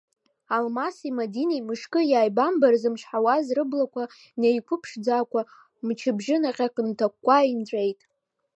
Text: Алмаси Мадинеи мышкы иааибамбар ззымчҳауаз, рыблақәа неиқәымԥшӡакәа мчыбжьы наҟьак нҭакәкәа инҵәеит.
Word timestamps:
Алмаси 0.55 1.09
Мадинеи 1.19 1.65
мышкы 1.67 2.01
иааибамбар 2.07 2.73
ззымчҳауаз, 2.77 3.45
рыблақәа 3.57 4.03
неиқәымԥшӡакәа 4.39 5.41
мчыбжьы 5.85 6.35
наҟьак 6.41 6.75
нҭакәкәа 6.87 7.37
инҵәеит. 7.51 7.99